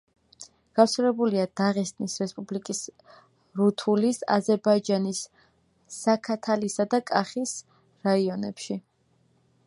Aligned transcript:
გავრცელებულია 0.77 1.41
დაღესტნის 1.59 2.15
რესპუბლიკის 2.21 2.79
რუთულის, 3.59 4.21
აზერბაიჯანის 4.35 5.21
ზაქათალისა 5.97 6.87
და 6.95 7.01
კახის 7.11 7.53
რაიონებში. 8.09 8.79